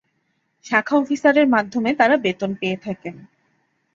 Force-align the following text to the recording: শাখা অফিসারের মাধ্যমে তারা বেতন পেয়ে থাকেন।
শাখা 0.65 0.93
অফিসারের 0.95 1.47
মাধ্যমে 1.47 1.89
তারা 1.95 2.15
বেতন 2.17 2.51
পেয়ে 2.55 2.77
থাকেন। 2.77 3.15